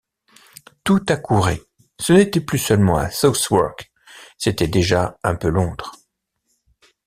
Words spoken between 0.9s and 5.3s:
accourait; ce n’était plus seulement Southwark, c’était déjà